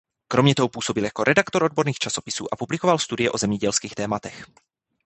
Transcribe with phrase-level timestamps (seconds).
[0.27, 4.45] Kromě toho působil jako redaktor odborných časopisů a publikoval studie o zemědělských tématech.